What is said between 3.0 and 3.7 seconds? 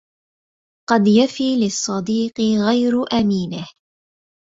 أمينه